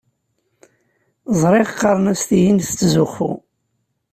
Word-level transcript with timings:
Ẓriɣ 1.41 1.67
qqaren-as 1.73 2.21
tihin 2.29 2.57
tettzuxxu. 2.59 3.31